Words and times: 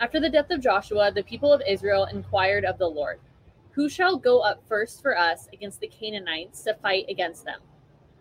After 0.00 0.20
the 0.20 0.30
death 0.30 0.50
of 0.50 0.60
Joshua, 0.60 1.10
the 1.10 1.24
people 1.24 1.52
of 1.52 1.60
Israel 1.66 2.04
inquired 2.04 2.64
of 2.64 2.78
the 2.78 2.86
Lord, 2.86 3.18
Who 3.72 3.88
shall 3.88 4.16
go 4.16 4.40
up 4.40 4.62
first 4.68 5.02
for 5.02 5.18
us 5.18 5.48
against 5.52 5.80
the 5.80 5.88
Canaanites 5.88 6.62
to 6.62 6.74
fight 6.74 7.06
against 7.08 7.44
them? 7.44 7.58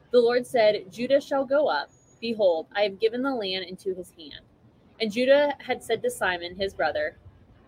The 0.09 0.19
Lord 0.19 0.47
said, 0.47 0.91
Judah 0.91 1.21
shall 1.21 1.45
go 1.45 1.67
up. 1.67 1.91
Behold, 2.19 2.65
I 2.75 2.81
have 2.81 2.99
given 2.99 3.21
the 3.21 3.33
land 3.33 3.65
into 3.65 3.93
his 3.93 4.11
hand. 4.17 4.41
And 4.99 5.11
Judah 5.11 5.53
had 5.59 5.83
said 5.83 6.01
to 6.01 6.09
Simeon, 6.09 6.55
his 6.55 6.73
brother, 6.73 7.15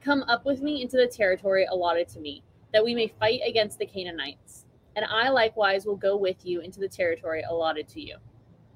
Come 0.02 0.24
up 0.24 0.44
with 0.44 0.62
me 0.62 0.82
into 0.82 0.98
the 0.98 1.06
territory 1.06 1.66
allotted 1.66 2.08
to 2.10 2.20
me, 2.20 2.42
that 2.74 2.84
we 2.84 2.96
may 2.96 3.14
fight 3.20 3.42
against 3.46 3.78
the 3.78 3.86
Canaanites. 3.86 4.66
And 4.96 5.06
I 5.06 5.30
likewise 5.30 5.86
will 5.86 5.96
go 5.96 6.18
with 6.18 6.44
you 6.44 6.62
into 6.62 6.80
the 6.80 6.88
territory 6.88 7.44
allotted 7.48 7.88
to 7.90 8.02
you. 8.02 8.18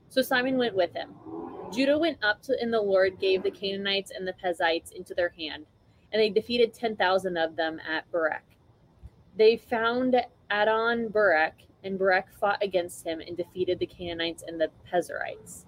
So 0.09 0.21
Simeon 0.21 0.59
went 0.59 0.75
with 0.75 0.93
him. 0.93 1.09
Judah 1.73 1.97
went 1.97 2.23
up 2.23 2.41
to, 2.43 2.57
and 2.61 2.71
the 2.71 2.81
Lord 2.81 3.19
gave 3.19 3.41
the 3.41 3.51
Canaanites 3.51 4.11
and 4.15 4.27
the 4.27 4.33
Perizzites 4.33 4.91
into 4.91 5.13
their 5.13 5.29
hand, 5.29 5.65
and 6.11 6.21
they 6.21 6.29
defeated 6.29 6.73
10,000 6.73 7.37
of 7.37 7.55
them 7.55 7.79
at 7.87 8.09
Bezek. 8.11 8.41
They 9.37 9.57
found 9.57 10.15
Adoni-bezek, 10.51 11.53
and 11.83 11.99
Bezek 11.99 12.25
fought 12.39 12.61
against 12.61 13.05
him 13.05 13.19
and 13.19 13.35
defeated 13.35 13.79
the 13.79 13.87
Canaanites 13.87 14.43
and 14.47 14.61
the 14.61 14.69
Perizzites. 14.89 15.65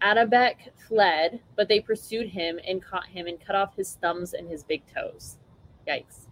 Adabek 0.00 0.70
fled, 0.88 1.40
but 1.56 1.68
they 1.68 1.80
pursued 1.80 2.28
him 2.28 2.58
and 2.66 2.82
caught 2.82 3.06
him 3.06 3.26
and 3.26 3.38
cut 3.38 3.54
off 3.54 3.76
his 3.76 3.96
thumbs 3.96 4.32
and 4.32 4.48
his 4.48 4.64
big 4.64 4.82
toes. 4.86 5.36
Yikes. 5.86 6.29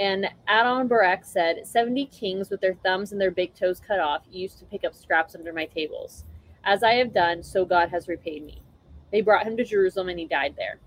And 0.00 0.26
Adoni-bezek 0.48 1.26
said, 1.26 1.66
70 1.66 2.06
kings 2.06 2.48
with 2.48 2.62
their 2.62 2.74
thumbs 2.82 3.12
and 3.12 3.20
their 3.20 3.30
big 3.30 3.54
toes 3.54 3.82
cut 3.86 4.00
off 4.00 4.22
used 4.30 4.58
to 4.58 4.64
pick 4.64 4.82
up 4.82 4.94
scraps 4.94 5.34
under 5.34 5.52
my 5.52 5.66
tables. 5.66 6.24
As 6.64 6.82
I 6.82 6.94
have 6.94 7.12
done, 7.12 7.42
so 7.42 7.66
God 7.66 7.90
has 7.90 8.08
repaid 8.08 8.42
me. 8.42 8.62
They 9.12 9.20
brought 9.20 9.46
him 9.46 9.58
to 9.58 9.64
Jerusalem 9.64 10.08
and 10.08 10.18
he 10.18 10.24
died 10.24 10.54
there. 10.56 10.78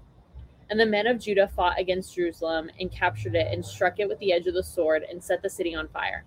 And 0.72 0.80
the 0.80 0.88
men 0.88 1.05
of 1.05 1.20
Judah 1.20 1.47
fought 1.47 1.80
against 1.80 2.16
Jerusalem 2.16 2.72
and 2.80 2.92
captured 2.92 3.36
it 3.36 3.53
and 3.53 3.64
struck 3.64 4.00
it 4.00 4.09
with 4.09 4.17
the 4.17 4.33
edge 4.33 4.47
of 4.47 4.55
the 4.55 4.64
sword 4.64 5.03
and 5.03 5.23
set 5.23 5.44
the 5.44 5.50
city 5.50 5.75
on 5.75 5.89
fire. 5.89 6.25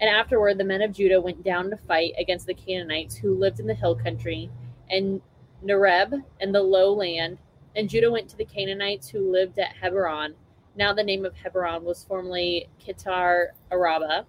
And 0.00 0.08
afterward, 0.08 0.58
the 0.58 0.64
men 0.64 0.82
of 0.82 0.92
Judah 0.92 1.20
went 1.20 1.42
down 1.42 1.70
to 1.70 1.76
fight 1.76 2.12
against 2.16 2.46
the 2.46 2.54
Canaanites 2.54 3.16
who 3.16 3.36
lived 3.36 3.58
in 3.58 3.66
the 3.66 3.74
hill 3.74 3.96
country 3.96 4.48
and 4.90 5.20
Negeb 5.64 6.22
and 6.40 6.54
the 6.54 6.62
low 6.62 6.92
land. 6.92 7.38
And 7.74 7.90
Judah 7.90 8.12
went 8.12 8.28
to 8.28 8.36
the 8.36 8.44
Canaanites 8.44 9.08
who 9.08 9.32
lived 9.32 9.58
at 9.58 9.74
Hebron 9.74 10.36
now 10.76 10.92
the 10.92 11.02
name 11.02 11.24
of 11.24 11.34
Hebron 11.34 11.84
was 11.84 12.04
formerly 12.04 12.68
Kitar 12.84 13.48
Araba, 13.72 14.26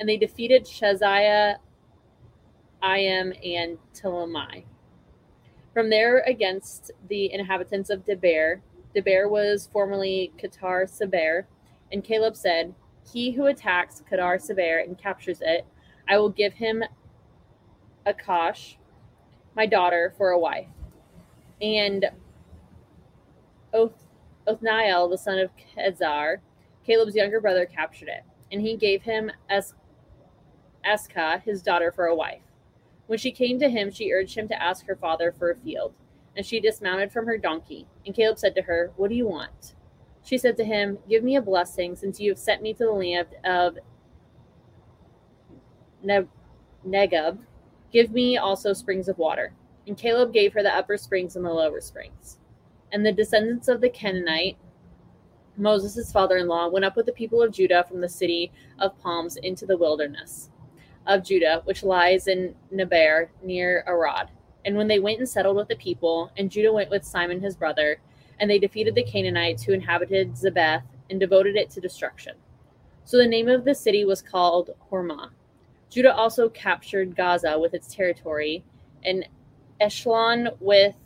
and 0.00 0.08
they 0.08 0.16
defeated 0.16 0.64
Shaziah, 0.64 1.56
Iam, 2.82 3.32
and 3.44 3.78
Talmai. 3.94 4.64
From 5.74 5.90
there, 5.90 6.20
against 6.20 6.90
the 7.08 7.32
inhabitants 7.32 7.90
of 7.90 8.04
Debir, 8.04 8.60
Debir 8.94 9.28
was 9.28 9.68
formerly 9.72 10.32
Kiriath-sepher, 10.38 11.44
and 11.90 12.04
Caleb 12.04 12.36
said, 12.36 12.74
He 13.10 13.32
who 13.32 13.46
attacks 13.46 14.02
Kiriath-sepher 14.10 14.84
and 14.84 14.98
captures 14.98 15.40
it, 15.40 15.66
I 16.08 16.18
will 16.18 16.30
give 16.30 16.54
him 16.54 16.82
Achsah, 18.06 18.76
my 19.54 19.66
daughter, 19.66 20.12
for 20.16 20.30
a 20.30 20.38
wife. 20.38 20.68
And 21.60 22.10
Oth 23.72 24.01
Othniel, 24.46 25.08
the 25.08 25.18
son 25.18 25.38
of 25.38 25.50
Kenaz, 25.56 26.38
Caleb's 26.84 27.14
younger 27.14 27.40
brother, 27.40 27.66
captured 27.66 28.08
it, 28.08 28.22
and 28.50 28.60
he 28.60 28.76
gave 28.76 29.02
him 29.02 29.30
Achsah, 29.50 31.42
his 31.42 31.62
daughter, 31.62 31.92
for 31.92 32.06
a 32.06 32.14
wife. 32.14 32.42
When 33.06 33.18
she 33.18 33.30
came 33.30 33.58
to 33.60 33.68
him, 33.68 33.90
she 33.90 34.12
urged 34.12 34.36
him 34.36 34.48
to 34.48 34.62
ask 34.62 34.86
her 34.86 34.96
father 34.96 35.32
for 35.32 35.50
a 35.50 35.56
field, 35.56 35.94
and 36.36 36.44
she 36.44 36.60
dismounted 36.60 37.12
from 37.12 37.26
her 37.26 37.38
donkey. 37.38 37.86
And 38.04 38.14
Caleb 38.14 38.38
said 38.38 38.54
to 38.56 38.62
her, 38.62 38.92
What 38.96 39.08
do 39.08 39.14
you 39.14 39.26
want? 39.26 39.74
She 40.24 40.38
said 40.38 40.56
to 40.56 40.64
him, 40.64 40.98
Give 41.08 41.22
me 41.22 41.36
a 41.36 41.42
blessing, 41.42 41.96
since 41.96 42.20
you 42.20 42.30
have 42.30 42.38
sent 42.38 42.62
me 42.62 42.72
to 42.74 42.84
the 42.84 42.92
land 42.92 43.28
of 43.44 43.78
ne- 46.02 46.28
Negeb. 46.86 47.38
Give 47.92 48.10
me 48.10 48.36
also 48.36 48.72
springs 48.72 49.08
of 49.08 49.18
water. 49.18 49.52
And 49.86 49.96
Caleb 49.96 50.32
gave 50.32 50.52
her 50.54 50.62
the 50.62 50.74
upper 50.74 50.96
springs 50.96 51.36
and 51.36 51.44
the 51.44 51.50
lower 51.50 51.80
springs. 51.80 52.38
And 52.92 53.04
the 53.04 53.12
descendants 53.12 53.68
of 53.68 53.80
the 53.80 53.90
Kenite, 53.90 54.56
Moses' 55.56 56.12
father 56.12 56.36
in 56.36 56.46
law, 56.46 56.68
went 56.68 56.84
up 56.84 56.96
with 56.96 57.06
the 57.06 57.12
people 57.12 57.42
of 57.42 57.52
Judah 57.52 57.84
from 57.88 58.00
the 58.00 58.08
city 58.08 58.52
of 58.78 58.98
palms 59.00 59.36
into 59.36 59.66
the 59.66 59.76
wilderness 59.76 60.50
of 61.06 61.24
Judah, 61.24 61.62
which 61.64 61.82
lies 61.82 62.28
in 62.28 62.54
Negeb 62.72 63.28
near 63.42 63.82
Arad. 63.86 64.30
And 64.64 64.76
when 64.76 64.88
they 64.88 65.00
went 65.00 65.18
and 65.18 65.28
settled 65.28 65.56
with 65.56 65.68
the 65.68 65.76
people, 65.76 66.30
and 66.36 66.50
Judah 66.50 66.72
went 66.72 66.90
with 66.90 67.04
Simeon 67.04 67.40
his 67.40 67.56
brother, 67.56 68.00
and 68.38 68.50
they 68.50 68.58
defeated 68.58 68.94
the 68.94 69.02
Canaanites 69.02 69.62
who 69.62 69.72
inhabited 69.72 70.36
Zephath 70.36 70.84
and 71.10 71.18
devoted 71.18 71.56
it 71.56 71.70
to 71.70 71.80
destruction. 71.80 72.34
So 73.04 73.16
the 73.16 73.26
name 73.26 73.48
of 73.48 73.64
the 73.64 73.74
city 73.74 74.04
was 74.04 74.22
called 74.22 74.70
Hormah. 74.90 75.30
Judah 75.90 76.14
also 76.14 76.48
captured 76.48 77.16
Gaza 77.16 77.58
with 77.58 77.74
its 77.74 77.92
territory, 77.92 78.64
and 79.04 79.28
Ashkelon 79.80 80.56
with 80.60 80.96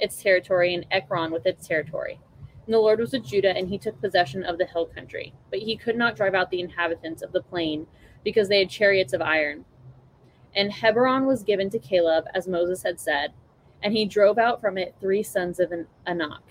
its 0.00 0.22
territory, 0.22 0.74
and 0.74 0.86
Ekron 0.90 1.30
with 1.30 1.46
its 1.46 1.66
territory. 1.66 2.20
And 2.66 2.74
the 2.74 2.78
Lord 2.78 3.00
was 3.00 3.12
with 3.12 3.24
Judah, 3.24 3.56
and 3.56 3.68
he 3.68 3.78
took 3.78 4.00
possession 4.00 4.44
of 4.44 4.58
the 4.58 4.66
hill 4.66 4.86
country. 4.86 5.34
But 5.50 5.60
he 5.60 5.76
could 5.76 5.96
not 5.96 6.16
drive 6.16 6.34
out 6.34 6.50
the 6.50 6.60
inhabitants 6.60 7.22
of 7.22 7.32
the 7.32 7.42
plain, 7.42 7.86
because 8.24 8.48
they 8.48 8.58
had 8.58 8.70
chariots 8.70 9.12
of 9.12 9.22
iron. 9.22 9.64
And 10.54 10.72
Hebron 10.72 11.26
was 11.26 11.42
given 11.42 11.70
to 11.70 11.78
Caleb, 11.78 12.26
as 12.34 12.48
Moses 12.48 12.82
had 12.82 13.00
said, 13.00 13.32
and 13.82 13.94
he 13.94 14.04
drove 14.04 14.38
out 14.38 14.60
from 14.60 14.76
it 14.76 14.94
three 15.00 15.22
sons 15.22 15.58
of 15.58 15.72
Anak. 16.06 16.42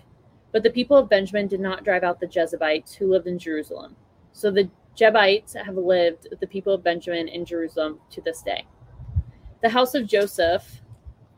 But 0.52 0.64
the 0.64 0.72
people 0.72 0.98
of 0.98 1.10
Benjamin 1.10 1.48
did 1.48 1.60
not 1.60 1.84
drive 1.84 2.04
out 2.04 2.20
the 2.20 2.28
Jebusites 2.28 2.96
who 2.96 3.12
lived 3.12 3.28
in 3.28 3.38
Jerusalem. 3.38 3.96
So 4.32 4.50
the 4.50 4.70
Jebusites 4.96 5.54
have 5.54 5.78
lived 5.78 6.28
with 6.30 6.40
the 6.40 6.48
people 6.48 6.74
of 6.74 6.84
Benjamin 6.84 7.28
in 7.28 7.46
Jerusalem 7.46 8.00
to 8.10 8.22
this 8.22 8.42
day. 8.42 8.66
The 9.62 9.70
house 9.70 9.94
of 9.94 10.08
Joseph 10.08 10.82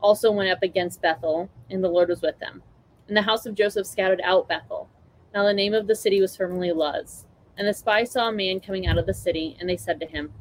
also 0.02 0.30
went 0.30 0.50
up 0.50 0.62
against 0.62 1.00
Bethel, 1.00 1.48
and 1.70 1.82
the 1.82 1.88
Lord 1.88 2.08
was 2.08 2.22
with 2.22 2.38
them. 2.38 2.62
And 3.08 3.16
the 3.16 3.22
house 3.22 3.46
of 3.46 3.54
Joseph 3.54 3.86
scattered 3.86 4.20
out 4.22 4.48
Bethel. 4.48 4.88
Now 5.34 5.44
the 5.44 5.54
name 5.54 5.74
of 5.74 5.86
the 5.86 5.94
city 5.94 6.20
was 6.20 6.36
formerly 6.36 6.72
Luz. 6.72 7.26
And 7.56 7.66
the 7.66 7.74
spies 7.74 8.10
saw 8.10 8.28
a 8.28 8.32
man 8.32 8.60
coming 8.60 8.86
out 8.86 8.98
of 8.98 9.06
the 9.06 9.14
city, 9.14 9.56
and 9.60 9.68
they 9.68 9.76
said 9.76 10.00
to 10.00 10.06
him, 10.06 10.32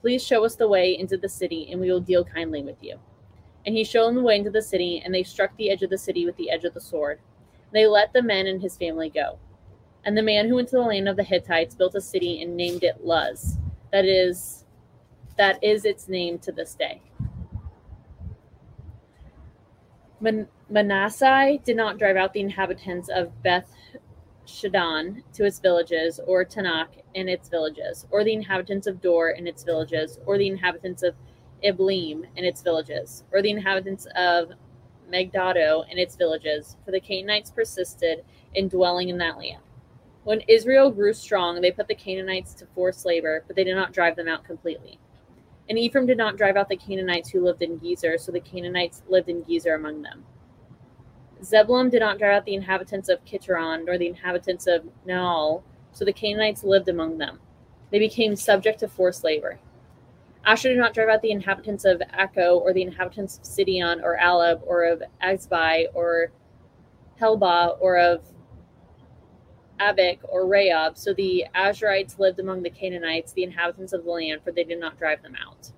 Please 0.00 0.24
show 0.24 0.44
us 0.44 0.54
the 0.54 0.68
way 0.68 0.96
into 0.96 1.16
the 1.16 1.28
city, 1.28 1.68
and 1.70 1.80
we 1.80 1.90
will 1.90 2.00
deal 2.00 2.24
kindly 2.24 2.62
with 2.62 2.82
you. 2.82 2.98
And 3.66 3.74
he 3.74 3.84
showed 3.84 4.08
them 4.08 4.14
the 4.16 4.22
way 4.22 4.36
into 4.36 4.50
the 4.50 4.62
city, 4.62 5.02
and 5.04 5.12
they 5.12 5.22
struck 5.22 5.56
the 5.56 5.70
edge 5.70 5.82
of 5.82 5.90
the 5.90 5.98
city 5.98 6.24
with 6.24 6.36
the 6.36 6.50
edge 6.50 6.64
of 6.64 6.74
the 6.74 6.80
sword. 6.80 7.20
They 7.72 7.86
let 7.86 8.12
the 8.12 8.22
man 8.22 8.46
and 8.46 8.62
his 8.62 8.76
family 8.76 9.10
go. 9.10 9.38
And 10.04 10.16
the 10.16 10.22
man 10.22 10.48
who 10.48 10.54
went 10.54 10.68
to 10.68 10.76
the 10.76 10.82
land 10.82 11.08
of 11.08 11.16
the 11.16 11.24
Hittites 11.24 11.74
built 11.74 11.94
a 11.94 12.00
city 12.00 12.40
and 12.40 12.56
named 12.56 12.84
it 12.84 13.04
Luz. 13.04 13.58
That 13.92 14.04
is, 14.04 14.64
that 15.36 15.62
is 15.62 15.84
its 15.84 16.08
name 16.08 16.38
to 16.40 16.52
this 16.52 16.74
day. 16.74 17.02
Man- 20.20 20.48
Manasseh 20.68 21.58
did 21.64 21.76
not 21.76 21.98
drive 21.98 22.16
out 22.16 22.32
the 22.32 22.40
inhabitants 22.40 23.08
of 23.08 23.42
Beth 23.42 23.72
Shaddan 24.46 25.22
to 25.34 25.44
its 25.44 25.60
villages, 25.60 26.20
or 26.26 26.44
Taanach 26.44 26.88
and 27.14 27.28
its 27.28 27.48
villages, 27.48 28.06
or 28.10 28.24
the 28.24 28.32
inhabitants 28.32 28.86
of 28.86 29.00
Dor 29.00 29.30
and 29.30 29.46
its 29.46 29.62
villages, 29.62 30.18
or 30.26 30.38
the 30.38 30.48
inhabitants 30.48 31.02
of 31.02 31.14
Ibleam 31.62 32.24
and 32.36 32.46
its 32.46 32.62
villages, 32.62 33.24
or 33.32 33.42
the 33.42 33.50
inhabitants 33.50 34.06
of 34.16 34.52
Megiddo 35.08 35.84
and 35.90 35.98
its 35.98 36.16
villages, 36.16 36.76
for 36.84 36.90
the 36.90 37.00
Canaanites 37.00 37.50
persisted 37.50 38.24
in 38.54 38.68
dwelling 38.68 39.08
in 39.08 39.18
that 39.18 39.38
land. 39.38 39.62
When 40.24 40.42
Israel 40.48 40.90
grew 40.90 41.12
strong, 41.12 41.60
they 41.60 41.70
put 41.70 41.88
the 41.88 41.94
Canaanites 41.94 42.54
to 42.54 42.66
forced 42.66 43.06
labor, 43.06 43.44
but 43.46 43.56
they 43.56 43.64
did 43.64 43.76
not 43.76 43.92
drive 43.92 44.16
them 44.16 44.28
out 44.28 44.44
completely. 44.44 44.98
And 45.68 45.78
Ephraim 45.78 46.06
did 46.06 46.16
not 46.16 46.36
drive 46.36 46.56
out 46.56 46.68
the 46.68 46.76
Canaanites 46.76 47.30
who 47.30 47.44
lived 47.44 47.62
in 47.62 47.78
Gezer, 47.78 48.18
so 48.18 48.32
the 48.32 48.40
Canaanites 48.40 49.02
lived 49.08 49.28
in 49.28 49.44
Gezer 49.44 49.74
among 49.74 50.02
them. 50.02 50.24
Zebulun 51.42 51.90
did 51.90 52.00
not 52.00 52.18
drive 52.18 52.38
out 52.38 52.44
the 52.46 52.54
inhabitants 52.54 53.08
of 53.08 53.24
Kitron, 53.24 53.84
nor 53.84 53.98
the 53.98 54.08
inhabitants 54.08 54.66
of 54.66 54.88
Naal, 55.06 55.62
so 55.92 56.04
the 56.04 56.12
Canaanites 56.12 56.64
lived 56.64 56.88
among 56.88 57.18
them. 57.18 57.38
They 57.90 57.98
became 57.98 58.34
subject 58.34 58.80
to 58.80 58.88
forced 58.88 59.24
labor. 59.24 59.58
Asher 60.44 60.70
did 60.70 60.78
not 60.78 60.94
drive 60.94 61.08
out 61.08 61.22
the 61.22 61.30
inhabitants 61.30 61.84
of 61.84 62.00
Akko, 62.18 62.58
or 62.60 62.72
the 62.72 62.82
inhabitants 62.82 63.38
of 63.38 63.44
Sidon, 63.44 64.00
or 64.02 64.18
Ahlab, 64.18 64.62
or 64.66 64.84
of 64.84 65.02
Achzib, 65.22 65.88
or 65.94 66.32
Helbah, 67.20 67.76
or 67.80 67.98
of 67.98 68.22
Aphik, 69.80 70.18
or 70.22 70.46
Raab. 70.46 70.96
So 70.96 71.12
the 71.14 71.46
Asherites 71.54 72.18
lived 72.18 72.40
among 72.40 72.62
the 72.62 72.70
Canaanites, 72.70 73.32
the 73.32 73.44
inhabitants 73.44 73.92
of 73.92 74.04
the 74.04 74.10
land, 74.10 74.42
for 74.42 74.52
they 74.52 74.64
did 74.64 74.80
not 74.80 74.98
drive 74.98 75.22
them 75.22 75.36
out. 75.36 75.70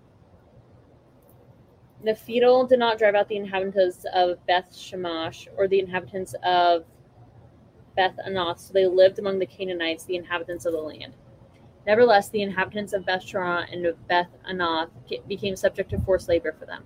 Naphtali 2.02 2.66
did 2.68 2.78
not 2.78 2.98
drive 2.98 3.14
out 3.14 3.28
the 3.28 3.36
inhabitants 3.36 4.06
of 4.14 4.44
Beth 4.46 4.72
Shemesh, 4.72 5.48
or 5.56 5.68
the 5.68 5.80
inhabitants 5.80 6.34
of 6.42 6.84
Beth 7.94 8.18
Anath, 8.26 8.58
so 8.58 8.72
they 8.72 8.86
lived 8.86 9.18
among 9.18 9.38
the 9.38 9.46
Canaanites, 9.46 10.04
the 10.04 10.16
inhabitants 10.16 10.64
of 10.64 10.72
the 10.72 10.78
land. 10.78 11.12
Nevertheless, 11.86 12.28
the 12.28 12.42
inhabitants 12.42 12.92
of 12.92 13.04
Beth 13.04 13.22
Shara 13.22 13.70
and 13.72 13.84
of 13.84 14.06
Beth 14.06 14.30
Anath 14.48 14.90
became 15.28 15.56
subject 15.56 15.90
to 15.90 15.98
forced 16.00 16.28
labor 16.28 16.52
for 16.58 16.66
them. 16.66 16.84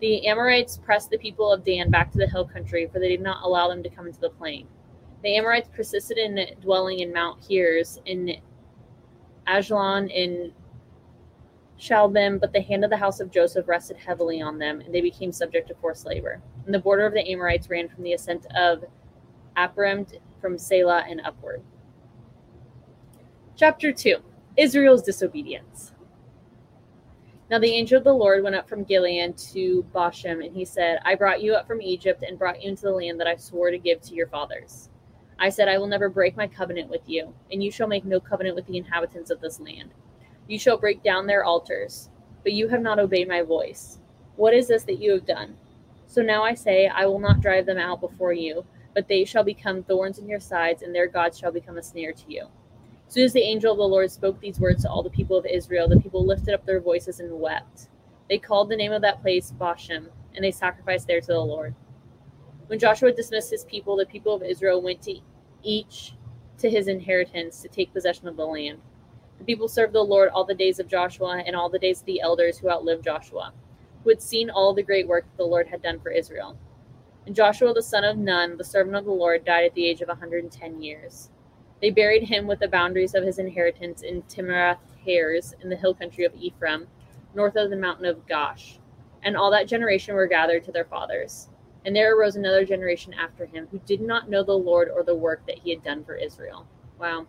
The 0.00 0.26
Amorites 0.26 0.78
pressed 0.78 1.10
the 1.10 1.18
people 1.18 1.52
of 1.52 1.64
Dan 1.64 1.90
back 1.90 2.10
to 2.12 2.18
the 2.18 2.26
hill 2.26 2.44
country, 2.44 2.88
for 2.92 2.98
they 2.98 3.08
did 3.08 3.20
not 3.20 3.44
allow 3.44 3.68
them 3.68 3.82
to 3.82 3.88
come 3.88 4.06
into 4.06 4.20
the 4.20 4.30
plain. 4.30 4.66
The 5.24 5.38
Amorites 5.38 5.70
persisted 5.74 6.18
in 6.18 6.38
dwelling 6.60 7.00
in 7.00 7.10
Mount 7.10 7.42
Heres, 7.48 7.98
in 8.04 8.36
Aijalon, 9.48 10.10
in 10.10 10.52
Shaalbim, 11.80 12.38
but 12.38 12.52
the 12.52 12.60
hand 12.60 12.84
of 12.84 12.90
the 12.90 12.98
house 12.98 13.20
of 13.20 13.30
Joseph 13.30 13.66
rested 13.66 13.96
heavily 13.96 14.42
on 14.42 14.58
them, 14.58 14.80
and 14.80 14.94
they 14.94 15.00
became 15.00 15.32
subject 15.32 15.68
to 15.68 15.74
forced 15.76 16.04
labor. 16.04 16.42
And 16.66 16.74
the 16.74 16.78
border 16.78 17.06
of 17.06 17.14
the 17.14 17.26
Amorites 17.26 17.70
ran 17.70 17.88
from 17.88 18.04
the 18.04 18.12
ascent 18.12 18.44
of 18.54 18.84
Aparim 19.56 20.06
from 20.42 20.56
Sela 20.56 21.10
and 21.10 21.22
upward. 21.24 21.62
Chapter 23.56 23.92
2 23.92 24.16
Israel's 24.58 25.02
disobedience. 25.02 25.92
Now 27.50 27.58
the 27.58 27.72
angel 27.72 27.96
of 27.96 28.04
the 28.04 28.12
Lord 28.12 28.42
went 28.42 28.56
up 28.56 28.68
from 28.68 28.84
Gilead 28.84 29.38
to 29.54 29.86
Bochim, 29.94 30.44
and 30.44 30.54
he 30.54 30.66
said, 30.66 30.98
I 31.02 31.14
brought 31.14 31.40
you 31.40 31.54
up 31.54 31.66
from 31.66 31.80
Egypt 31.80 32.22
and 32.28 32.38
brought 32.38 32.62
you 32.62 32.68
into 32.68 32.82
the 32.82 32.90
land 32.90 33.18
that 33.20 33.26
I 33.26 33.36
swore 33.36 33.70
to 33.70 33.78
give 33.78 34.02
to 34.02 34.14
your 34.14 34.26
fathers. 34.26 34.90
I 35.38 35.48
said, 35.48 35.68
I 35.68 35.78
will 35.78 35.86
never 35.86 36.08
break 36.08 36.36
my 36.36 36.46
covenant 36.46 36.88
with 36.88 37.02
you, 37.06 37.34
and 37.50 37.62
you 37.62 37.70
shall 37.70 37.88
make 37.88 38.04
no 38.04 38.20
covenant 38.20 38.56
with 38.56 38.66
the 38.66 38.76
inhabitants 38.76 39.30
of 39.30 39.40
this 39.40 39.60
land. 39.60 39.90
You 40.46 40.58
shall 40.58 40.76
break 40.76 41.02
down 41.02 41.26
their 41.26 41.44
altars, 41.44 42.08
but 42.42 42.52
you 42.52 42.68
have 42.68 42.82
not 42.82 42.98
obeyed 42.98 43.28
my 43.28 43.42
voice. 43.42 43.98
What 44.36 44.54
is 44.54 44.68
this 44.68 44.84
that 44.84 45.00
you 45.00 45.12
have 45.12 45.26
done? 45.26 45.56
So 46.06 46.22
now 46.22 46.44
I 46.44 46.54
say, 46.54 46.86
I 46.86 47.06
will 47.06 47.18
not 47.18 47.40
drive 47.40 47.66
them 47.66 47.78
out 47.78 48.00
before 48.00 48.32
you, 48.32 48.64
but 48.94 49.08
they 49.08 49.24
shall 49.24 49.42
become 49.42 49.82
thorns 49.82 50.18
in 50.18 50.28
your 50.28 50.40
sides, 50.40 50.82
and 50.82 50.94
their 50.94 51.08
gods 51.08 51.38
shall 51.38 51.50
become 51.50 51.78
a 51.78 51.82
snare 51.82 52.12
to 52.12 52.24
you. 52.32 52.46
As 53.08 53.14
soon 53.14 53.24
as 53.24 53.32
the 53.32 53.40
angel 53.40 53.72
of 53.72 53.78
the 53.78 53.84
Lord 53.84 54.10
spoke 54.10 54.40
these 54.40 54.60
words 54.60 54.82
to 54.82 54.90
all 54.90 55.02
the 55.02 55.10
people 55.10 55.36
of 55.36 55.46
Israel, 55.46 55.88
the 55.88 56.00
people 56.00 56.24
lifted 56.24 56.54
up 56.54 56.64
their 56.64 56.80
voices 56.80 57.20
and 57.20 57.40
wept. 57.40 57.88
They 58.28 58.38
called 58.38 58.68
the 58.68 58.76
name 58.76 58.92
of 58.92 59.02
that 59.02 59.22
place 59.22 59.52
Bochim, 59.58 60.08
and 60.34 60.44
they 60.44 60.50
sacrificed 60.50 61.06
there 61.06 61.20
to 61.20 61.26
the 61.26 61.38
Lord. 61.38 61.74
When 62.66 62.78
Joshua 62.78 63.12
dismissed 63.12 63.50
his 63.50 63.64
people, 63.64 63.96
the 63.96 64.06
people 64.06 64.34
of 64.34 64.42
Israel 64.42 64.80
went 64.80 65.02
to 65.02 65.18
each 65.62 66.14
to 66.58 66.70
his 66.70 66.88
inheritance 66.88 67.60
to 67.60 67.68
take 67.68 67.92
possession 67.92 68.26
of 68.26 68.36
the 68.36 68.46
land. 68.46 68.80
The 69.38 69.44
people 69.44 69.68
served 69.68 69.92
the 69.92 70.02
Lord 70.02 70.30
all 70.30 70.44
the 70.44 70.54
days 70.54 70.78
of 70.78 70.88
Joshua 70.88 71.42
and 71.44 71.54
all 71.54 71.68
the 71.68 71.78
days 71.78 72.00
of 72.00 72.06
the 72.06 72.20
elders 72.20 72.58
who 72.58 72.70
outlived 72.70 73.04
Joshua, 73.04 73.52
who 74.02 74.10
had 74.10 74.22
seen 74.22 74.48
all 74.48 74.72
the 74.72 74.82
great 74.82 75.06
work 75.06 75.24
that 75.24 75.36
the 75.36 75.48
Lord 75.48 75.68
had 75.68 75.82
done 75.82 76.00
for 76.00 76.10
Israel. 76.10 76.56
And 77.26 77.34
Joshua 77.34 77.74
the 77.74 77.82
son 77.82 78.04
of 78.04 78.16
Nun, 78.16 78.56
the 78.56 78.64
servant 78.64 78.96
of 78.96 79.04
the 79.04 79.10
Lord, 79.10 79.44
died 79.44 79.64
at 79.64 79.74
the 79.74 79.86
age 79.86 80.00
of 80.00 80.08
110 80.08 80.82
years. 80.82 81.30
They 81.82 81.90
buried 81.90 82.22
him 82.22 82.46
with 82.46 82.60
the 82.60 82.68
boundaries 82.68 83.14
of 83.14 83.24
his 83.24 83.38
inheritance 83.38 84.02
in 84.02 84.22
Timnath 84.22 84.78
Heres 85.04 85.54
in 85.62 85.68
the 85.68 85.76
hill 85.76 85.94
country 85.94 86.24
of 86.24 86.34
Ephraim, 86.34 86.86
north 87.34 87.56
of 87.56 87.68
the 87.68 87.76
mountain 87.76 88.06
of 88.06 88.26
Gaash. 88.26 88.78
And 89.22 89.36
all 89.36 89.50
that 89.50 89.68
generation 89.68 90.14
were 90.14 90.26
gathered 90.26 90.64
to 90.64 90.72
their 90.72 90.84
fathers. 90.84 91.48
And 91.84 91.94
there 91.94 92.16
arose 92.16 92.36
another 92.36 92.64
generation 92.64 93.12
after 93.14 93.46
him 93.46 93.68
who 93.70 93.78
did 93.80 94.00
not 94.00 94.30
know 94.30 94.42
the 94.42 94.52
Lord 94.52 94.88
or 94.88 95.02
the 95.02 95.14
work 95.14 95.46
that 95.46 95.58
he 95.58 95.70
had 95.70 95.84
done 95.84 96.04
for 96.04 96.14
Israel. 96.14 96.66
Wow. 96.98 97.26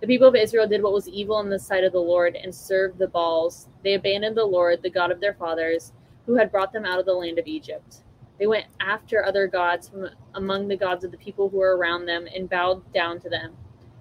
The 0.00 0.06
people 0.06 0.28
of 0.28 0.36
Israel 0.36 0.68
did 0.68 0.82
what 0.82 0.92
was 0.92 1.08
evil 1.08 1.40
in 1.40 1.48
the 1.48 1.58
sight 1.58 1.82
of 1.82 1.92
the 1.92 2.00
Lord 2.00 2.36
and 2.36 2.54
served 2.54 2.98
the 2.98 3.08
Baals. 3.08 3.68
They 3.82 3.94
abandoned 3.94 4.36
the 4.36 4.44
Lord, 4.44 4.82
the 4.82 4.90
God 4.90 5.10
of 5.10 5.20
their 5.20 5.34
fathers, 5.34 5.92
who 6.26 6.36
had 6.36 6.52
brought 6.52 6.72
them 6.72 6.84
out 6.84 7.00
of 7.00 7.06
the 7.06 7.14
land 7.14 7.38
of 7.38 7.46
Egypt. 7.46 8.02
They 8.38 8.46
went 8.46 8.66
after 8.80 9.24
other 9.24 9.48
gods 9.48 9.88
from 9.88 10.08
among 10.34 10.68
the 10.68 10.76
gods 10.76 11.04
of 11.04 11.10
the 11.10 11.16
people 11.16 11.48
who 11.48 11.56
were 11.56 11.76
around 11.76 12.06
them 12.06 12.28
and 12.32 12.48
bowed 12.48 12.92
down 12.92 13.18
to 13.20 13.28
them. 13.28 13.56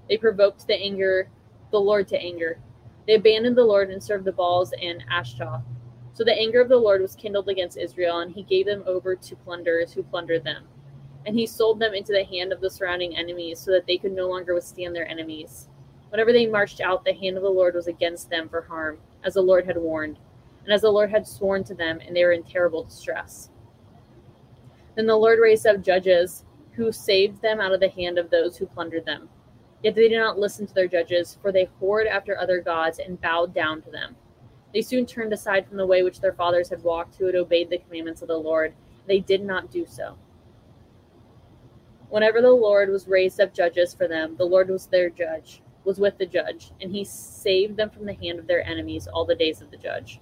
They 0.07 0.17
provoked 0.17 0.67
the 0.67 0.75
anger, 0.75 1.29
the 1.71 1.79
Lord 1.79 2.07
to 2.09 2.19
anger. 2.19 2.59
They 3.07 3.15
abandoned 3.15 3.57
the 3.57 3.65
Lord 3.65 3.89
and 3.89 4.03
served 4.03 4.25
the 4.25 4.31
Baals 4.31 4.73
and 4.79 5.03
Ashtaroth. 5.09 5.63
So 6.17 6.23
the 6.23 6.33
anger 6.33 6.59
of 6.59 6.67
the 6.67 6.77
Lord 6.77 6.99
was 6.99 7.15
kindled 7.15 7.47
against 7.47 7.77
Israel, 7.77 8.21
and 8.21 8.31
he 8.31 8.41
gave 8.41 8.65
them 8.65 8.81
over 8.87 9.15
to 9.15 9.35
plunderers 9.35 9.93
who 9.93 10.01
plundered 10.01 10.43
them. 10.43 10.63
And 11.27 11.37
he 11.37 11.45
sold 11.45 11.79
them 11.79 11.93
into 11.93 12.11
the 12.11 12.23
hand 12.23 12.51
of 12.51 12.59
the 12.59 12.71
surrounding 12.71 13.15
enemies, 13.15 13.59
so 13.59 13.69
that 13.69 13.85
they 13.85 13.99
could 13.99 14.13
no 14.13 14.27
longer 14.27 14.55
withstand 14.55 14.95
their 14.95 15.07
enemies. 15.07 15.69
Whenever 16.09 16.33
they 16.33 16.47
marched 16.47 16.81
out, 16.81 17.05
the 17.05 17.13
hand 17.13 17.37
of 17.37 17.43
the 17.43 17.49
Lord 17.49 17.75
was 17.75 17.85
against 17.85 18.31
them 18.31 18.49
for 18.49 18.63
harm, 18.63 18.97
as 19.23 19.35
the 19.35 19.43
Lord 19.43 19.67
had 19.67 19.77
warned, 19.77 20.17
and 20.63 20.73
as 20.73 20.81
the 20.81 20.89
Lord 20.89 21.11
had 21.11 21.27
sworn 21.27 21.63
to 21.65 21.75
them, 21.75 21.99
and 22.03 22.15
they 22.15 22.25
were 22.25 22.31
in 22.31 22.41
terrible 22.41 22.83
distress. 22.83 23.51
Then 24.95 25.05
the 25.05 25.15
Lord 25.15 25.37
raised 25.37 25.67
up 25.67 25.83
judges 25.83 26.45
who 26.71 26.91
saved 26.91 27.43
them 27.43 27.61
out 27.61 27.73
of 27.73 27.79
the 27.79 27.89
hand 27.89 28.17
of 28.17 28.31
those 28.31 28.57
who 28.57 28.65
plundered 28.65 29.05
them. 29.05 29.29
Yet 29.83 29.93
they 29.93 30.09
did 30.09 30.17
not 30.17 30.39
listen 30.39 30.65
to 30.65 30.73
their 30.73 30.87
judges, 30.87 31.37
for 31.43 31.51
they 31.51 31.69
whored 31.79 32.07
after 32.07 32.35
other 32.35 32.59
gods 32.59 32.97
and 32.97 33.21
bowed 33.21 33.53
down 33.53 33.83
to 33.83 33.91
them. 33.91 34.15
They 34.73 34.81
soon 34.81 35.05
turned 35.05 35.33
aside 35.33 35.67
from 35.67 35.77
the 35.77 35.87
way 35.87 36.03
which 36.03 36.19
their 36.19 36.33
fathers 36.33 36.69
had 36.69 36.83
walked, 36.83 37.15
who 37.15 37.25
had 37.25 37.35
obeyed 37.35 37.69
the 37.69 37.77
commandments 37.77 38.21
of 38.21 38.27
the 38.27 38.37
Lord. 38.37 38.73
They 39.07 39.19
did 39.19 39.43
not 39.43 39.71
do 39.71 39.85
so. 39.85 40.17
Whenever 42.09 42.41
the 42.41 42.51
Lord 42.51 42.89
was 42.89 43.07
raised 43.07 43.41
up 43.41 43.53
judges 43.53 43.93
for 43.93 44.07
them, 44.07 44.35
the 44.37 44.45
Lord 44.45 44.69
was 44.69 44.87
their 44.87 45.09
judge, 45.09 45.61
was 45.83 45.99
with 45.99 46.17
the 46.17 46.25
judge, 46.25 46.71
and 46.79 46.91
he 46.91 47.03
saved 47.03 47.75
them 47.75 47.89
from 47.89 48.05
the 48.05 48.13
hand 48.13 48.39
of 48.39 48.47
their 48.47 48.65
enemies 48.65 49.07
all 49.07 49.25
the 49.25 49.35
days 49.35 49.61
of 49.61 49.71
the 49.71 49.77
judge. 49.77 50.19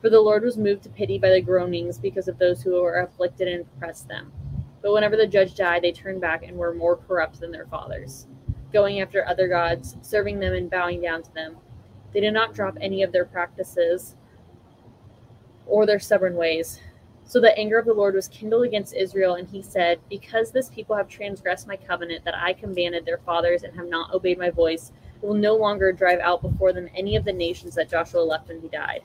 For 0.00 0.10
the 0.10 0.20
Lord 0.20 0.42
was 0.42 0.58
moved 0.58 0.82
to 0.82 0.88
pity 0.88 1.18
by 1.18 1.30
the 1.30 1.40
groanings 1.40 1.98
because 1.98 2.28
of 2.28 2.38
those 2.38 2.62
who 2.62 2.80
were 2.80 3.00
afflicted 3.00 3.48
and 3.48 3.62
oppressed 3.62 4.08
them. 4.08 4.32
But 4.82 4.92
whenever 4.92 5.16
the 5.16 5.26
judge 5.26 5.54
died, 5.54 5.82
they 5.82 5.92
turned 5.92 6.20
back 6.20 6.42
and 6.42 6.56
were 6.58 6.74
more 6.74 6.96
corrupt 6.96 7.40
than 7.40 7.50
their 7.50 7.66
fathers, 7.66 8.26
going 8.72 9.00
after 9.00 9.26
other 9.26 9.48
gods, 9.48 9.96
serving 10.02 10.40
them 10.40 10.52
and 10.52 10.68
bowing 10.68 11.00
down 11.00 11.22
to 11.22 11.32
them. 11.34 11.56
They 12.14 12.20
did 12.20 12.32
not 12.32 12.54
drop 12.54 12.78
any 12.80 13.02
of 13.02 13.12
their 13.12 13.26
practices 13.26 14.14
or 15.66 15.84
their 15.84 15.98
stubborn 15.98 16.36
ways. 16.36 16.80
So 17.26 17.40
the 17.40 17.56
anger 17.58 17.78
of 17.78 17.86
the 17.86 17.94
Lord 17.94 18.14
was 18.14 18.28
kindled 18.28 18.64
against 18.64 18.94
Israel, 18.94 19.34
and 19.34 19.48
he 19.48 19.62
said, 19.62 19.98
Because 20.08 20.52
this 20.52 20.70
people 20.70 20.94
have 20.94 21.08
transgressed 21.08 21.66
my 21.66 21.76
covenant 21.76 22.24
that 22.24 22.36
I 22.36 22.52
commanded 22.52 23.04
their 23.04 23.18
fathers 23.18 23.62
and 23.62 23.74
have 23.74 23.88
not 23.88 24.14
obeyed 24.14 24.38
my 24.38 24.50
voice, 24.50 24.92
I 25.22 25.26
will 25.26 25.34
no 25.34 25.56
longer 25.56 25.90
drive 25.90 26.20
out 26.20 26.42
before 26.42 26.72
them 26.72 26.88
any 26.94 27.16
of 27.16 27.24
the 27.24 27.32
nations 27.32 27.74
that 27.74 27.88
Joshua 27.88 28.20
left 28.20 28.48
when 28.48 28.60
he 28.60 28.68
died 28.68 29.02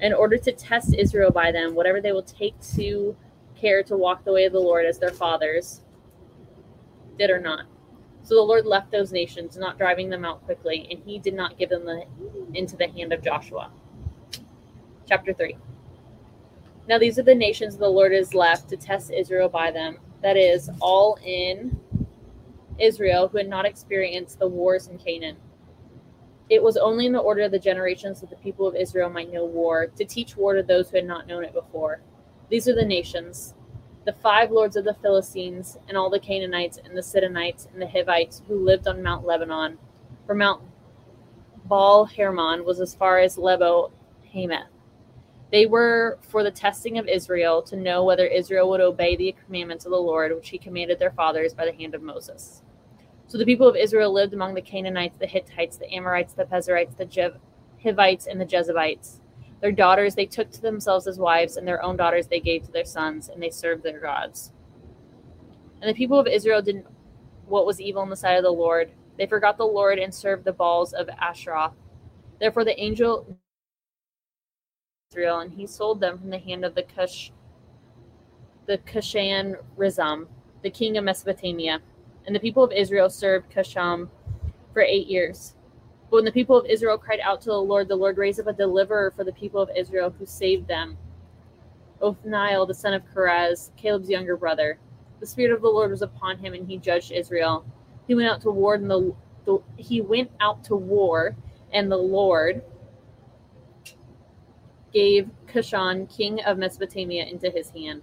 in 0.00 0.12
order 0.12 0.38
to 0.38 0.52
test 0.52 0.94
Israel 0.94 1.30
by 1.30 1.50
them, 1.50 1.74
whatever 1.74 2.00
they 2.00 2.12
will 2.12 2.22
take 2.22 2.54
to 2.76 3.16
care 3.56 3.82
to 3.82 3.96
walk 3.96 4.24
the 4.24 4.32
way 4.32 4.44
of 4.44 4.52
the 4.52 4.60
Lord 4.60 4.86
as 4.86 4.98
their 4.98 5.10
fathers 5.10 5.80
did 7.18 7.30
or 7.30 7.40
not. 7.40 7.66
So 8.28 8.34
the 8.34 8.42
Lord 8.42 8.66
left 8.66 8.90
those 8.90 9.10
nations, 9.10 9.56
not 9.56 9.78
driving 9.78 10.10
them 10.10 10.22
out 10.22 10.44
quickly, 10.44 10.86
and 10.90 11.00
he 11.02 11.18
did 11.18 11.32
not 11.32 11.56
give 11.56 11.70
them 11.70 11.86
the, 11.86 12.04
into 12.52 12.76
the 12.76 12.88
hand 12.88 13.14
of 13.14 13.22
Joshua. 13.22 13.70
Chapter 15.08 15.32
3. 15.32 15.56
Now 16.88 16.98
these 16.98 17.18
are 17.18 17.22
the 17.22 17.34
nations 17.34 17.78
the 17.78 17.88
Lord 17.88 18.12
has 18.12 18.34
left 18.34 18.68
to 18.68 18.76
test 18.76 19.10
Israel 19.10 19.48
by 19.48 19.70
them. 19.70 19.96
That 20.22 20.36
is, 20.36 20.68
all 20.80 21.18
in 21.24 21.80
Israel 22.78 23.28
who 23.28 23.38
had 23.38 23.48
not 23.48 23.64
experienced 23.64 24.38
the 24.38 24.46
wars 24.46 24.88
in 24.88 24.98
Canaan 24.98 25.38
it 26.50 26.62
was 26.62 26.76
only 26.76 27.06
in 27.06 27.12
the 27.12 27.18
order 27.18 27.42
of 27.42 27.50
the 27.50 27.58
generations 27.58 28.20
that 28.20 28.30
the 28.30 28.36
people 28.36 28.66
of 28.66 28.74
Israel 28.74 29.10
might 29.10 29.32
know 29.32 29.44
war, 29.44 29.86
to 29.86 30.04
teach 30.04 30.36
war 30.36 30.54
to 30.54 30.62
those 30.62 30.90
who 30.90 30.96
had 30.96 31.06
not 31.06 31.26
known 31.26 31.44
it 31.44 31.52
before. 31.52 32.00
These 32.48 32.68
are 32.68 32.74
the 32.74 32.84
nations 32.84 33.54
the 34.08 34.14
five 34.22 34.50
lords 34.50 34.74
of 34.74 34.86
the 34.86 34.94
Philistines, 34.94 35.76
and 35.86 35.94
all 35.94 36.08
the 36.08 36.18
Canaanites, 36.18 36.78
and 36.82 36.96
the 36.96 37.02
Sidonites, 37.02 37.68
and 37.70 37.82
the 37.82 37.86
Hivites 37.86 38.40
who 38.48 38.64
lived 38.64 38.88
on 38.88 39.02
Mount 39.02 39.26
Lebanon. 39.26 39.76
For 40.24 40.34
Mount 40.34 40.62
Baal 41.66 42.06
Hermon 42.06 42.64
was 42.64 42.80
as 42.80 42.94
far 42.94 43.18
as 43.18 43.36
Lebo 43.36 43.92
Hamath. 44.32 44.70
They 45.52 45.66
were 45.66 46.18
for 46.22 46.42
the 46.42 46.50
testing 46.50 46.96
of 46.96 47.06
Israel 47.06 47.60
to 47.64 47.76
know 47.76 48.02
whether 48.02 48.24
Israel 48.24 48.70
would 48.70 48.80
obey 48.80 49.14
the 49.14 49.36
commandments 49.44 49.84
of 49.84 49.90
the 49.92 49.98
Lord, 49.98 50.34
which 50.34 50.48
he 50.48 50.56
commanded 50.56 50.98
their 50.98 51.10
fathers 51.10 51.52
by 51.52 51.66
the 51.66 51.76
hand 51.76 51.94
of 51.94 52.00
Moses. 52.00 52.62
So 53.26 53.36
the 53.36 53.44
people 53.44 53.68
of 53.68 53.76
Israel 53.76 54.10
lived 54.10 54.32
among 54.32 54.54
the 54.54 54.62
Canaanites, 54.62 55.18
the 55.18 55.26
Hittites, 55.26 55.76
the 55.76 55.92
Amorites, 55.92 56.32
the 56.32 56.46
Perizzites, 56.46 56.94
the 56.94 57.34
Hivites, 57.84 58.26
and 58.26 58.40
the 58.40 58.46
Jebusites. 58.46 59.20
Their 59.60 59.72
daughters 59.72 60.14
they 60.14 60.26
took 60.26 60.50
to 60.52 60.62
themselves 60.62 61.06
as 61.06 61.18
wives, 61.18 61.56
and 61.56 61.66
their 61.68 61.82
own 61.82 61.96
daughters 61.96 62.28
they 62.28 62.40
gave 62.40 62.64
to 62.66 62.72
their 62.72 62.84
sons, 62.84 63.28
and 63.28 63.42
they 63.42 63.50
served 63.50 63.82
their 63.84 64.00
gods. 64.00 64.52
And 65.82 65.90
the 65.90 65.94
people 65.98 66.18
of 66.18 66.26
Israel 66.28 66.62
did 66.62 66.84
what 67.46 67.66
was 67.66 67.80
evil 67.80 68.02
in 68.02 68.10
the 68.10 68.16
sight 68.16 68.36
of 68.36 68.44
the 68.44 68.50
Lord. 68.52 68.90
They 69.18 69.26
forgot 69.26 69.58
the 69.58 69.64
Lord 69.66 69.98
and 69.98 70.14
served 70.14 70.44
the 70.44 70.52
Baals 70.52 70.92
of 70.94 71.08
Asherah. 71.20 71.72
Therefore, 72.40 72.64
the 72.64 72.80
angel 72.80 73.26
Israel, 75.12 75.40
and 75.40 75.52
he 75.54 75.66
sold 75.66 76.00
them 76.00 76.18
from 76.18 76.30
the 76.30 76.38
hand 76.38 76.64
of 76.64 76.74
the 76.74 76.82
Cush, 76.84 77.32
the 78.66 78.78
Cushan 78.78 79.56
Rizam, 79.78 80.28
the 80.62 80.70
king 80.70 80.96
of 80.98 81.04
Mesopotamia. 81.04 81.80
And 82.26 82.36
the 82.36 82.40
people 82.40 82.64
of 82.64 82.72
Israel 82.72 83.10
served 83.10 83.50
Cushan 83.50 84.08
for 84.72 84.82
eight 84.82 85.08
years. 85.08 85.54
But 86.10 86.16
when 86.16 86.24
the 86.24 86.32
people 86.32 86.56
of 86.56 86.66
Israel 86.66 86.96
cried 86.96 87.20
out 87.20 87.40
to 87.42 87.50
the 87.50 87.60
Lord, 87.60 87.88
the 87.88 87.96
Lord 87.96 88.16
raised 88.16 88.40
up 88.40 88.46
a 88.46 88.52
deliverer 88.52 89.10
for 89.10 89.24
the 89.24 89.32
people 89.32 89.60
of 89.60 89.70
Israel 89.76 90.14
who 90.18 90.24
saved 90.24 90.66
them. 90.66 90.96
Othniel, 92.00 92.66
the 92.66 92.74
son 92.74 92.94
of 92.94 93.02
Kenaz, 93.14 93.70
Caleb's 93.76 94.08
younger 94.08 94.36
brother. 94.36 94.78
The 95.20 95.26
spirit 95.26 95.52
of 95.52 95.62
the 95.62 95.68
Lord 95.68 95.90
was 95.90 96.02
upon 96.02 96.38
him, 96.38 96.54
and 96.54 96.66
he 96.66 96.78
judged 96.78 97.12
Israel. 97.12 97.64
He 98.06 98.14
went 98.14 98.28
out 98.28 98.40
to 98.42 98.50
war, 98.50 98.74
and 98.74 98.90
the, 98.90 99.14
the 99.44 99.58
he 99.76 100.00
went 100.00 100.30
out 100.40 100.64
to 100.64 100.76
war, 100.76 101.36
and 101.72 101.90
the 101.90 101.96
Lord 101.96 102.62
gave 104.94 105.28
Cushan, 105.46 106.06
king 106.06 106.40
of 106.44 106.56
Mesopotamia, 106.56 107.26
into 107.26 107.50
his 107.50 107.70
hand. 107.70 108.02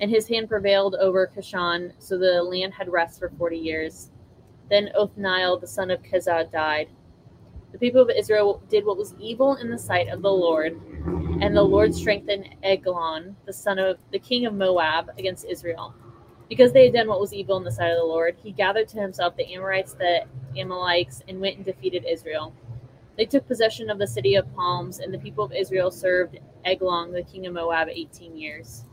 And 0.00 0.10
his 0.10 0.28
hand 0.28 0.48
prevailed 0.48 0.94
over 0.94 1.26
Cushan, 1.26 1.92
so 1.98 2.16
the 2.16 2.42
land 2.42 2.74
had 2.74 2.88
rest 2.88 3.18
for 3.18 3.30
forty 3.36 3.58
years. 3.58 4.10
Then 4.70 4.90
Othniel, 4.96 5.58
the 5.58 5.66
son 5.66 5.90
of 5.90 6.02
Kenaz, 6.02 6.50
died. 6.50 6.88
The 7.76 7.90
people 7.90 8.00
of 8.00 8.08
Israel 8.08 8.62
did 8.70 8.86
what 8.86 8.96
was 8.96 9.14
evil 9.20 9.56
in 9.56 9.68
the 9.68 9.76
sight 9.76 10.08
of 10.08 10.22
the 10.22 10.32
Lord, 10.32 10.80
and 11.42 11.54
the 11.54 11.62
Lord 11.62 11.94
strengthened 11.94 12.48
Eglon, 12.62 13.36
the 13.44 13.52
son 13.52 13.78
of 13.78 13.98
the 14.12 14.18
king 14.18 14.46
of 14.46 14.54
Moab, 14.54 15.10
against 15.18 15.44
Israel. 15.44 15.94
Because 16.48 16.72
they 16.72 16.84
had 16.84 16.94
done 16.94 17.06
what 17.06 17.20
was 17.20 17.34
evil 17.34 17.58
in 17.58 17.64
the 17.64 17.70
sight 17.70 17.90
of 17.90 17.98
the 17.98 18.04
Lord, 18.04 18.34
he 18.42 18.50
gathered 18.50 18.88
to 18.88 18.98
himself 18.98 19.36
the 19.36 19.52
Amorites, 19.52 19.92
the 19.92 20.24
Amalekites, 20.56 21.22
and 21.28 21.38
went 21.38 21.56
and 21.56 21.66
defeated 21.66 22.06
Israel. 22.08 22.54
They 23.18 23.26
took 23.26 23.46
possession 23.46 23.90
of 23.90 23.98
the 23.98 24.06
city 24.06 24.36
of 24.36 24.50
palms, 24.54 25.00
and 25.00 25.12
the 25.12 25.18
people 25.18 25.44
of 25.44 25.52
Israel 25.52 25.90
served 25.90 26.38
Eglon, 26.64 27.12
the 27.12 27.24
king 27.24 27.44
of 27.44 27.52
Moab, 27.52 27.90
18 27.90 28.38
years. 28.38 28.84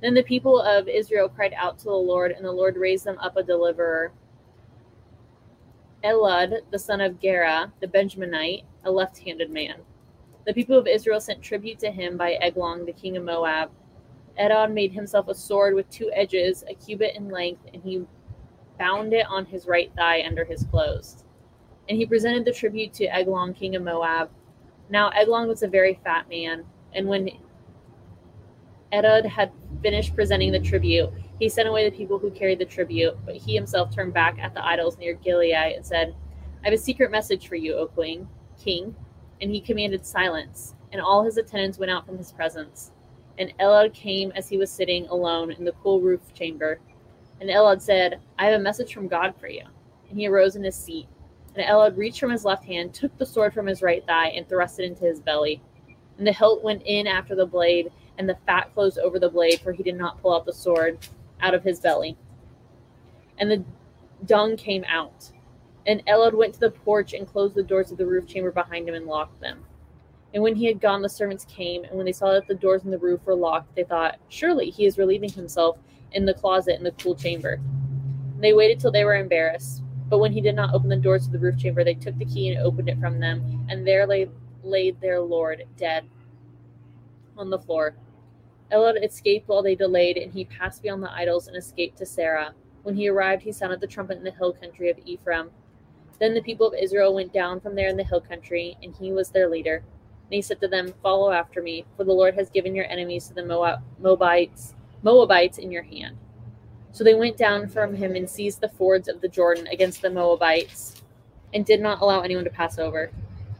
Then 0.00 0.14
the 0.14 0.22
people 0.22 0.60
of 0.60 0.86
Israel 0.86 1.28
cried 1.28 1.54
out 1.56 1.78
to 1.78 1.86
the 1.86 1.90
Lord, 1.90 2.30
and 2.30 2.44
the 2.44 2.52
Lord 2.52 2.76
raised 2.76 3.06
them 3.06 3.18
up 3.18 3.36
a 3.36 3.42
deliverer. 3.42 4.12
Ehud, 6.04 6.60
the 6.70 6.78
son 6.78 7.00
of 7.00 7.18
Gera, 7.18 7.72
the 7.80 7.88
Benjaminite, 7.88 8.64
a 8.84 8.90
left 8.90 9.18
handed 9.18 9.50
man. 9.50 9.76
The 10.46 10.52
people 10.52 10.76
of 10.76 10.86
Israel 10.86 11.20
sent 11.20 11.40
tribute 11.40 11.78
to 11.78 11.90
him 11.90 12.18
by 12.18 12.34
Eglon, 12.34 12.84
the 12.84 12.92
king 12.92 13.16
of 13.16 13.24
Moab. 13.24 13.70
Ehud 14.38 14.72
made 14.72 14.92
himself 14.92 15.28
a 15.28 15.34
sword 15.34 15.74
with 15.74 15.88
two 15.88 16.10
edges, 16.12 16.62
a 16.68 16.74
cubit 16.74 17.16
in 17.16 17.30
length, 17.30 17.62
and 17.72 17.82
he 17.82 18.04
bound 18.78 19.14
it 19.14 19.26
on 19.26 19.46
his 19.46 19.66
right 19.66 19.90
thigh 19.96 20.22
under 20.26 20.44
his 20.44 20.64
clothes. 20.64 21.24
And 21.88 21.96
he 21.96 22.04
presented 22.04 22.44
the 22.44 22.52
tribute 22.52 22.92
to 22.94 23.06
Eglon, 23.06 23.54
king 23.54 23.74
of 23.74 23.82
Moab. 23.82 24.28
Now 24.90 25.08
Eglon 25.10 25.48
was 25.48 25.62
a 25.62 25.68
very 25.68 25.98
fat 26.04 26.28
man, 26.28 26.64
and 26.92 27.08
when 27.08 27.30
Ehud 28.92 29.24
had 29.24 29.52
finished 29.82 30.14
presenting 30.14 30.52
the 30.52 30.60
tribute, 30.60 31.10
he 31.40 31.48
sent 31.48 31.68
away 31.68 31.88
the 31.88 31.96
people 31.96 32.18
who 32.18 32.30
carried 32.30 32.60
the 32.60 32.64
tribute, 32.64 33.16
but 33.26 33.36
he 33.36 33.54
himself 33.54 33.94
turned 33.94 34.14
back 34.14 34.38
at 34.38 34.54
the 34.54 34.64
idols 34.64 34.98
near 34.98 35.14
Gilead 35.14 35.52
and 35.52 35.84
said, 35.84 36.14
I 36.62 36.68
have 36.68 36.74
a 36.74 36.78
secret 36.78 37.10
message 37.10 37.48
for 37.48 37.56
you, 37.56 37.74
O 37.74 37.86
Queen, 37.86 38.28
King. 38.58 38.94
And 39.40 39.50
he 39.50 39.60
commanded 39.60 40.06
silence, 40.06 40.74
and 40.92 41.00
all 41.00 41.24
his 41.24 41.36
attendants 41.36 41.76
went 41.76 41.90
out 41.90 42.06
from 42.06 42.16
his 42.16 42.32
presence. 42.32 42.92
And 43.36 43.52
Ehud 43.58 43.92
came 43.92 44.30
as 44.36 44.48
he 44.48 44.56
was 44.56 44.70
sitting 44.70 45.06
alone 45.08 45.50
in 45.50 45.64
the 45.64 45.74
cool 45.82 46.00
roof 46.00 46.20
chamber. 46.34 46.78
And 47.40 47.50
Ehud 47.50 47.82
said, 47.82 48.20
I 48.38 48.46
have 48.46 48.60
a 48.60 48.62
message 48.62 48.94
from 48.94 49.08
God 49.08 49.34
for 49.38 49.48
you. 49.48 49.64
And 50.08 50.18
he 50.18 50.28
arose 50.28 50.54
in 50.54 50.62
his 50.62 50.76
seat. 50.76 51.08
And 51.56 51.64
Ehud 51.64 51.96
reached 51.96 52.20
from 52.20 52.30
his 52.30 52.44
left 52.44 52.64
hand, 52.64 52.94
took 52.94 53.16
the 53.18 53.26
sword 53.26 53.52
from 53.52 53.66
his 53.66 53.82
right 53.82 54.06
thigh, 54.06 54.28
and 54.28 54.48
thrust 54.48 54.78
it 54.78 54.84
into 54.84 55.04
his 55.04 55.20
belly. 55.20 55.60
And 56.16 56.26
the 56.26 56.32
hilt 56.32 56.62
went 56.62 56.82
in 56.84 57.08
after 57.08 57.34
the 57.34 57.44
blade, 57.44 57.90
and 58.18 58.28
the 58.28 58.38
fat 58.46 58.72
closed 58.72 58.98
over 58.98 59.18
the 59.18 59.28
blade, 59.28 59.60
for 59.60 59.72
he 59.72 59.82
did 59.82 59.96
not 59.96 60.22
pull 60.22 60.32
out 60.32 60.46
the 60.46 60.52
sword 60.52 60.98
out 61.44 61.54
of 61.54 61.62
his 61.62 61.78
belly. 61.78 62.16
And 63.38 63.50
the 63.50 63.64
dung 64.24 64.56
came 64.56 64.84
out. 64.88 65.30
And 65.86 66.02
Ehud 66.08 66.34
went 66.34 66.54
to 66.54 66.60
the 66.60 66.70
porch 66.70 67.12
and 67.12 67.28
closed 67.28 67.54
the 67.54 67.62
doors 67.62 67.92
of 67.92 67.98
the 67.98 68.06
roof 68.06 68.26
chamber 68.26 68.50
behind 68.50 68.88
him 68.88 68.94
and 68.94 69.06
locked 69.06 69.40
them. 69.40 69.64
And 70.32 70.42
when 70.42 70.56
he 70.56 70.64
had 70.64 70.80
gone, 70.80 71.02
the 71.02 71.08
servants 71.08 71.44
came, 71.44 71.84
and 71.84 71.96
when 71.96 72.06
they 72.06 72.12
saw 72.12 72.32
that 72.32 72.48
the 72.48 72.54
doors 72.54 72.84
in 72.84 72.90
the 72.90 72.98
roof 72.98 73.20
were 73.24 73.36
locked, 73.36 73.76
they 73.76 73.84
thought, 73.84 74.18
Surely 74.28 74.70
he 74.70 74.86
is 74.86 74.98
relieving 74.98 75.30
himself 75.30 75.78
in 76.12 76.24
the 76.24 76.34
closet 76.34 76.76
in 76.76 76.82
the 76.82 76.90
cool 76.92 77.14
chamber. 77.14 77.60
And 78.34 78.42
they 78.42 78.54
waited 78.54 78.80
till 78.80 78.90
they 78.90 79.04
were 79.04 79.14
embarrassed. 79.14 79.82
But 80.08 80.18
when 80.18 80.32
he 80.32 80.40
did 80.40 80.56
not 80.56 80.74
open 80.74 80.88
the 80.88 80.96
doors 80.96 81.26
of 81.26 81.32
the 81.32 81.38
roof 81.38 81.58
chamber, 81.58 81.84
they 81.84 81.94
took 81.94 82.18
the 82.18 82.24
key 82.24 82.48
and 82.48 82.64
opened 82.64 82.88
it 82.88 82.98
from 82.98 83.20
them, 83.20 83.66
and 83.68 83.86
there 83.86 84.06
lay, 84.06 84.28
laid 84.62 85.00
their 85.00 85.20
Lord 85.20 85.64
dead 85.76 86.04
on 87.36 87.50
the 87.50 87.58
floor. 87.58 87.94
Ehud 88.72 88.96
escaped 89.02 89.48
while 89.48 89.62
they 89.62 89.74
delayed, 89.74 90.16
and 90.16 90.32
he 90.32 90.44
passed 90.44 90.82
beyond 90.82 91.02
the 91.02 91.12
idols 91.12 91.48
and 91.48 91.56
escaped 91.56 91.98
to 91.98 92.04
Seirah. 92.04 92.52
When 92.82 92.96
he 92.96 93.08
arrived, 93.08 93.42
he 93.42 93.52
sounded 93.52 93.80
the 93.80 93.86
trumpet 93.86 94.18
in 94.18 94.24
the 94.24 94.30
hill 94.30 94.52
country 94.52 94.90
of 94.90 94.98
Ephraim. 95.04 95.50
Then 96.18 96.34
the 96.34 96.42
people 96.42 96.66
of 96.66 96.74
Israel 96.74 97.14
went 97.14 97.32
down 97.32 97.60
from 97.60 97.74
there 97.74 97.88
in 97.88 97.96
the 97.96 98.04
hill 98.04 98.20
country, 98.20 98.76
and 98.82 98.94
he 98.94 99.12
was 99.12 99.30
their 99.30 99.48
leader. 99.48 99.76
And 99.76 100.32
he 100.34 100.42
said 100.42 100.60
to 100.60 100.68
them, 100.68 100.94
Follow 101.02 101.32
after 101.32 101.60
me, 101.60 101.84
for 101.96 102.04
the 102.04 102.12
Lord 102.12 102.34
has 102.34 102.50
given 102.50 102.74
your 102.74 102.86
enemies 102.86 103.28
to 103.28 103.34
the 103.34 103.44
Moab- 103.44 103.82
Moabites, 103.98 104.74
Moabites 105.02 105.58
in 105.58 105.70
your 105.70 105.82
hand. 105.82 106.16
So 106.92 107.04
they 107.04 107.14
went 107.14 107.36
down 107.36 107.68
from 107.68 107.94
him 107.94 108.14
and 108.14 108.28
seized 108.28 108.60
the 108.60 108.68
fords 108.68 109.08
of 109.08 109.20
the 109.20 109.28
Jordan 109.28 109.66
against 109.66 110.00
the 110.00 110.10
Moabites, 110.10 111.02
and 111.52 111.66
did 111.66 111.80
not 111.80 112.00
allow 112.00 112.20
anyone 112.20 112.44
to 112.44 112.50
pass 112.50 112.78
over. 112.78 113.10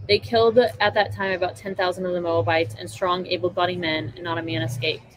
They 0.07 0.19
killed 0.19 0.59
at 0.59 0.95
that 0.95 1.13
time 1.13 1.33
about 1.33 1.57
10,000 1.57 2.05
of 2.05 2.13
the 2.13 2.21
Moabites 2.21 2.75
and 2.79 2.89
strong, 2.89 3.27
able 3.27 3.51
bodied 3.51 3.81
men, 3.81 4.13
and 4.15 4.25
not 4.25 4.39
a 4.39 4.43
man 4.43 4.63
escaped. 4.63 5.17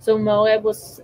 So 0.00 0.18
Moab 0.18 0.64
was 0.64 1.00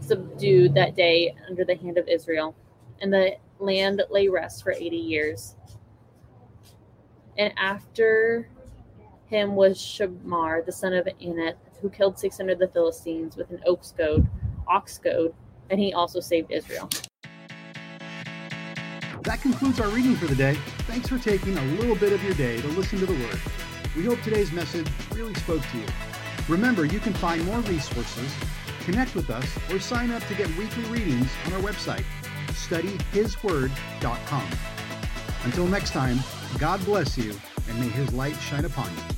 subdued 0.00 0.74
that 0.74 0.96
day 0.96 1.34
under 1.48 1.64
the 1.64 1.76
hand 1.76 1.96
of 1.96 2.08
Israel, 2.08 2.54
and 3.00 3.12
the 3.12 3.36
land 3.58 4.02
lay 4.10 4.28
rest 4.28 4.62
for 4.62 4.72
80 4.72 4.96
years. 4.96 5.54
And 7.38 7.52
after 7.56 8.48
him 9.26 9.54
was 9.54 9.80
Shamgar, 9.80 10.62
the 10.62 10.72
son 10.72 10.92
of 10.92 11.06
Anath, 11.06 11.56
who 11.80 11.90
killed 11.90 12.18
600 12.18 12.52
of 12.52 12.58
the 12.58 12.68
Philistines 12.68 13.36
with 13.36 13.50
an 13.50 13.60
ox 13.66 13.92
goad, 13.96 14.26
ox 14.68 14.98
goad, 14.98 15.34
and 15.70 15.80
he 15.80 15.92
also 15.92 16.20
saved 16.20 16.50
Israel. 16.50 16.88
That 19.24 19.40
concludes 19.40 19.80
our 19.80 19.88
reading 19.88 20.14
for 20.16 20.26
the 20.26 20.34
day. 20.34 20.58
Thanks 20.86 21.08
for 21.08 21.18
taking 21.18 21.56
a 21.56 21.64
little 21.76 21.96
bit 21.96 22.12
of 22.12 22.22
your 22.22 22.34
day 22.34 22.60
to 22.60 22.68
listen 22.68 22.98
to 22.98 23.06
the 23.06 23.14
Word. 23.14 23.40
We 23.96 24.04
hope 24.04 24.20
today's 24.20 24.52
message 24.52 24.86
really 25.14 25.32
spoke 25.34 25.62
to 25.62 25.78
you. 25.78 25.86
Remember, 26.46 26.84
you 26.84 27.00
can 27.00 27.14
find 27.14 27.42
more 27.46 27.60
resources, 27.60 28.30
connect 28.84 29.14
with 29.14 29.30
us, 29.30 29.46
or 29.72 29.80
sign 29.80 30.10
up 30.10 30.22
to 30.26 30.34
get 30.34 30.54
weekly 30.58 30.84
readings 30.84 31.30
on 31.46 31.54
our 31.54 31.60
website, 31.60 32.04
studyhisword.com. 32.48 34.48
Until 35.44 35.66
next 35.68 35.92
time, 35.92 36.18
God 36.58 36.84
bless 36.84 37.16
you, 37.16 37.34
and 37.66 37.80
may 37.80 37.88
His 37.88 38.12
light 38.12 38.36
shine 38.36 38.66
upon 38.66 38.94
you. 38.94 39.13